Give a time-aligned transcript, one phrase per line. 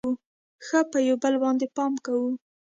[0.65, 2.29] ښه به یو بل باندې پام کوو.